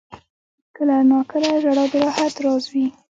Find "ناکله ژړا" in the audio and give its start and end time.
1.09-1.85